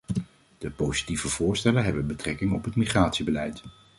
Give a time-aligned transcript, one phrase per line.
[0.57, 3.63] De positieve voorstellen hebben betrekking op het migratiebeleid.